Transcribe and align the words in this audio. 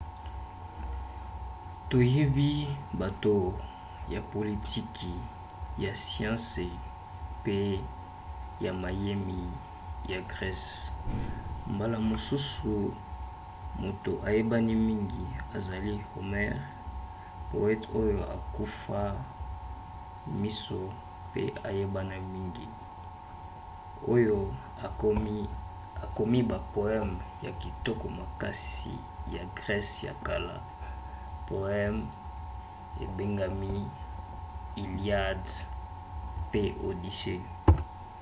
toyebi 1.89 2.51
bato 2.99 3.35
ya 4.13 4.21
politiki 4.33 5.13
ya 5.83 5.91
siansi 6.05 6.67
pe 7.43 7.57
ya 8.65 8.71
mayemi 8.83 9.43
ya 10.11 10.19
grese. 10.31 10.71
mbala 11.73 11.97
mosusu 12.09 12.75
moto 13.81 14.11
ayebani 14.29 14.73
mingi 14.87 15.25
ezali 15.57 15.93
homer 16.13 16.55
poete 17.51 17.87
oyo 18.03 18.19
akufa 18.35 18.99
miso 20.39 20.79
pe 21.33 21.43
ayebana 21.69 22.15
mingi 22.33 22.67
oyo 24.15 24.37
akomi 26.11 26.39
bapoeme 26.51 27.17
ya 27.45 27.51
kitoko 27.61 28.05
makasi 28.19 28.93
ya 29.35 29.43
grese 29.57 29.97
ya 30.07 30.13
kala: 30.25 30.55
poeme 31.47 32.05
ebengami 33.03 33.73
iliad 34.83 35.45
pe 36.51 36.61
odyssey 36.87 37.39